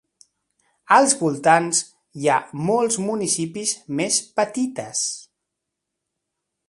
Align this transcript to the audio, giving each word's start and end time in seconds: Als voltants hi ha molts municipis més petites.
Als 0.95 1.11
voltants 1.19 1.81
hi 2.21 2.25
ha 2.27 2.37
molts 2.69 2.97
municipis 3.09 3.75
més 4.01 4.19
petites. 4.41 5.05